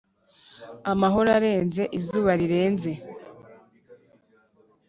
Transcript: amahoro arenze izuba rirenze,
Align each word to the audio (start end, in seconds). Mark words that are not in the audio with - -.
amahoro 0.91 1.29
arenze 1.37 1.83
izuba 1.97 2.31
rirenze, 2.39 2.91